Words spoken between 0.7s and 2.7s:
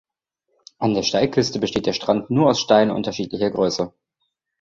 An der Steilküste besteht der Strand nur aus